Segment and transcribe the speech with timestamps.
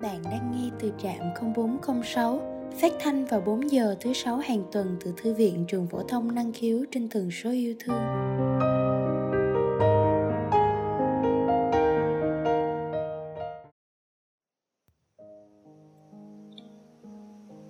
[0.00, 2.40] bạn đang nghe từ trạm 0406
[2.80, 6.34] phát thanh vào 4 giờ thứ sáu hàng tuần từ Thư viện Trường Phổ thông
[6.34, 8.02] Năng khiếu trên tần số yêu thương.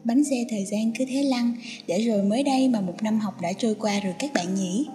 [0.04, 1.54] Bánh xe thời gian cứ thế lăn,
[1.86, 4.86] để rồi mới đây mà một năm học đã trôi qua rồi các bạn nhỉ?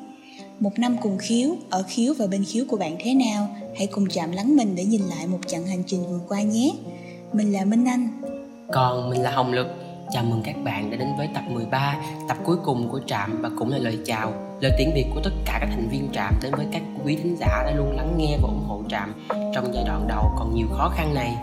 [0.59, 3.55] Một năm cùng khiếu, ở khiếu và bên khiếu của bạn thế nào?
[3.77, 6.71] Hãy cùng chạm lắng mình để nhìn lại một chặng hành trình vừa qua nhé.
[7.33, 8.07] Mình là Minh Anh.
[8.73, 9.67] Còn mình là Hồng Lực.
[10.09, 11.95] Chào mừng các bạn đã đến với tập 13,
[12.27, 15.31] tập cuối cùng của Trạm và cũng là lời chào, lời tiễn biệt của tất
[15.45, 18.37] cả các thành viên Trạm đến với các quý thính giả đã luôn lắng nghe
[18.41, 21.35] và ủng hộ Trạm trong giai đoạn đầu còn nhiều khó khăn này.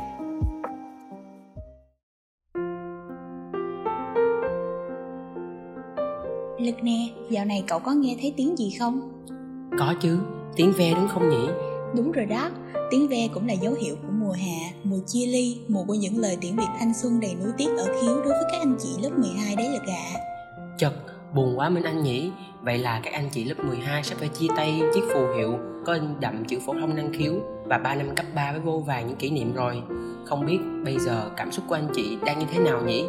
[6.59, 9.25] Lực nè, dạo này cậu có nghe thấy tiếng gì không?
[9.79, 10.19] Có chứ,
[10.57, 11.49] tiếng ve đúng không nhỉ?
[11.97, 12.51] Đúng rồi đó,
[12.91, 16.19] tiếng ve cũng là dấu hiệu của mùa hạ, mùa chia ly, mùa của những
[16.19, 18.89] lời tiễn biệt thanh xuân đầy nuối tiếc ở khiếu đối với các anh chị
[19.03, 20.21] lớp 12 đấy là gạ.
[20.79, 20.93] Chật,
[21.35, 22.31] buồn quá Minh Anh nhỉ
[22.63, 25.93] Vậy là các anh chị lớp 12 sẽ phải chia tay chiếc phù hiệu có
[25.95, 29.07] in đậm chữ phổ thông năng khiếu và 3 năm cấp 3 với vô vàng
[29.07, 29.83] những kỷ niệm rồi.
[30.25, 33.05] Không biết bây giờ cảm xúc của anh chị đang như thế nào nhỉ?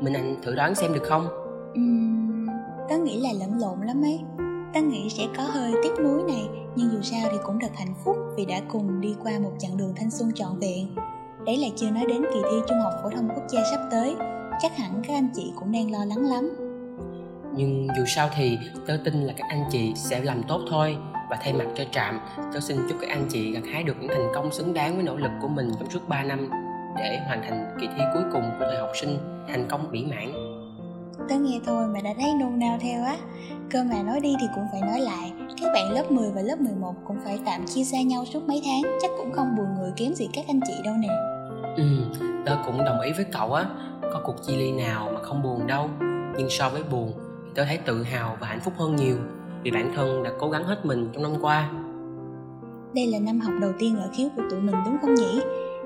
[0.00, 1.28] Minh Anh thử đoán xem được không?
[1.72, 2.48] Uhm,
[2.88, 4.20] tớ nghĩ là lẫn lộn lắm ấy.
[4.74, 7.94] Tớ nghĩ sẽ có hơi tiếc nuối này, nhưng dù sao thì cũng thật hạnh
[8.04, 10.94] phúc vì đã cùng đi qua một chặng đường thanh xuân trọn vẹn.
[11.46, 14.14] Đấy là chưa nói đến kỳ thi Trung học phổ thông quốc gia sắp tới,
[14.62, 16.50] chắc hẳn các anh chị cũng đang lo lắng lắm.
[17.56, 20.96] Nhưng dù sao thì tớ tin là các anh chị sẽ làm tốt thôi
[21.30, 22.20] Và thay mặt cho trạm,
[22.54, 25.02] tớ xin chúc các anh chị gặt hái được những thành công xứng đáng với
[25.02, 26.50] nỗ lực của mình trong suốt 3 năm
[26.98, 30.51] Để hoàn thành kỳ thi cuối cùng của thời học sinh thành công mỹ mãn
[31.28, 33.16] Tớ nghe thôi mà đã thấy nôn nao theo á.
[33.70, 35.32] Cơ mà nói đi thì cũng phải nói lại.
[35.60, 38.62] Các bạn lớp 10 và lớp 11 cũng phải tạm chia xa nhau suốt mấy
[38.64, 38.82] tháng.
[39.02, 41.08] Chắc cũng không buồn người kém gì các anh chị đâu nè.
[41.76, 41.84] Ừ,
[42.46, 43.64] tớ cũng đồng ý với cậu á.
[44.12, 45.90] Có cuộc chia ly nào mà không buồn đâu.
[46.38, 47.12] Nhưng so với buồn
[47.54, 49.16] tôi thấy tự hào và hạnh phúc hơn nhiều.
[49.62, 51.70] Vì bản thân đã cố gắng hết mình trong năm qua.
[52.94, 55.40] Đây là năm học đầu tiên ở khiếu của tụi mình đúng không nhỉ?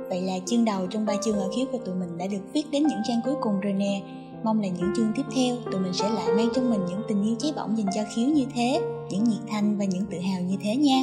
[0.08, 2.64] Vậy là chương đầu trong ba chương ở khiếu của tụi mình đã được viết
[2.72, 4.02] đến những trang cuối cùng rồi nè
[4.46, 7.22] mong là những chương tiếp theo, tụi mình sẽ lại mang trong mình những tình
[7.22, 8.80] yêu cháy bỏng dành cho khiếu như thế,
[9.10, 11.00] những nhiệt thanh và những tự hào như thế nha.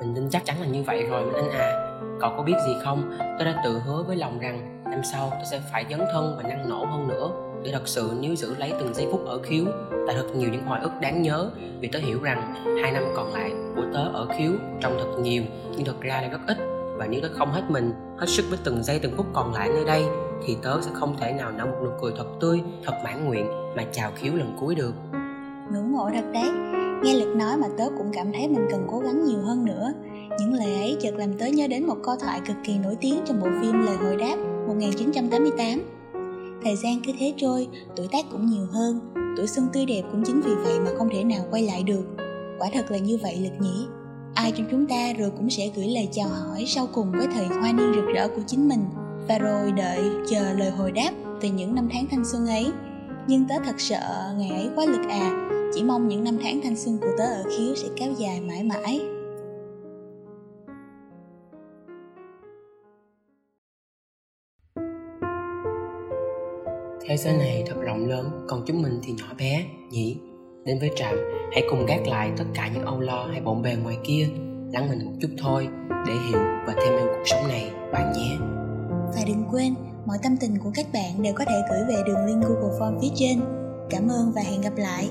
[0.00, 1.98] Mình tin chắc chắn là như vậy rồi anh à.
[2.20, 3.10] Cậu có biết gì không?
[3.18, 6.48] Tôi đã tự hứa với lòng rằng năm sau tôi sẽ phải dấn thân và
[6.48, 7.30] năng nổ hơn nữa.
[7.64, 9.64] Để thật sự níu giữ lấy từng giây phút ở khiếu
[10.06, 11.50] tại thật nhiều những hồi ức đáng nhớ.
[11.80, 15.42] Vì tớ hiểu rằng hai năm còn lại của tớ ở khiếu trông thật nhiều,
[15.76, 16.69] nhưng thật ra là rất ít
[17.00, 19.68] và nếu tớ không hết mình hết sức với từng giây từng phút còn lại
[19.68, 20.04] nơi đây
[20.46, 23.46] thì tớ sẽ không thể nào nở một nụ cười thật tươi thật mãn nguyện
[23.76, 24.94] mà chào khiếu lần cuối được
[25.72, 26.50] ngưỡng mộ thật đấy
[27.02, 29.92] nghe lực nói mà tớ cũng cảm thấy mình cần cố gắng nhiều hơn nữa
[30.40, 33.20] những lời ấy chợt làm tớ nhớ đến một câu thoại cực kỳ nổi tiếng
[33.24, 34.36] trong bộ phim Lời hồi đáp
[34.66, 35.80] 1988
[36.64, 39.00] Thời gian cứ thế trôi, tuổi tác cũng nhiều hơn,
[39.36, 42.04] tuổi xuân tươi đẹp cũng chính vì vậy mà không thể nào quay lại được.
[42.58, 43.86] Quả thật là như vậy lực nhỉ.
[44.34, 47.46] Ai trong chúng ta rồi cũng sẽ gửi lời chào hỏi sau cùng với thời
[47.46, 48.84] hoa niên rực rỡ của chính mình
[49.28, 51.10] và rồi đợi chờ lời hồi đáp
[51.40, 52.66] từ những năm tháng thanh xuân ấy.
[53.26, 56.76] Nhưng tớ thật sợ ngày ấy quá lực à, chỉ mong những năm tháng thanh
[56.76, 59.00] xuân của tớ ở khiếu sẽ kéo dài mãi mãi.
[67.00, 70.16] Thế giới này thật rộng lớn, còn chúng mình thì nhỏ bé, nhỉ?
[70.64, 71.14] Đến với trạm,
[71.52, 74.28] hãy cùng gác lại tất cả những âu lo hay bộn bề ngoài kia,
[74.72, 75.68] lắng mình một chút thôi
[76.06, 78.36] để hiểu và thêm yêu cuộc sống này bạn nhé.
[79.14, 79.74] Và đừng quên,
[80.06, 83.00] mọi tâm tình của các bạn đều có thể gửi về đường link Google Form
[83.00, 83.40] phía trên.
[83.90, 85.08] Cảm ơn và hẹn gặp lại.